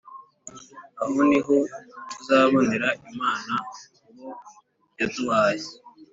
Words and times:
aho 1.03 1.19
niho 1.29 1.55
tuzabonera 2.11 2.89
imana 3.09 3.53
mu 4.01 4.11
bo 4.17 4.29
yaduhaye 4.97 5.67